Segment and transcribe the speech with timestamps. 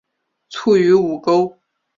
[0.49, 1.59] 卒于午沟。